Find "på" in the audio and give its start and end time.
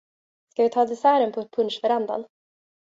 1.31-1.47